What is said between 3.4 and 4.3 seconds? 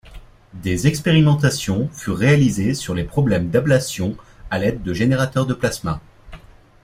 d'ablation